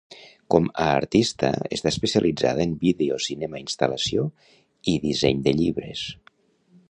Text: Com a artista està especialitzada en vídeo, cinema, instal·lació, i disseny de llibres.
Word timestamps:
Com 0.53 0.67
a 0.83 0.85
artista 0.93 1.51
està 1.77 1.91
especialitzada 1.95 2.65
en 2.69 2.73
vídeo, 2.85 3.19
cinema, 3.27 3.61
instal·lació, 3.65 4.25
i 4.95 4.95
disseny 5.07 5.47
de 5.49 5.55
llibres. 5.61 6.09